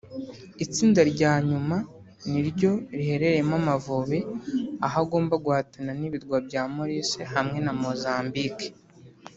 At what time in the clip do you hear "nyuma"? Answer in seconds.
1.49-1.77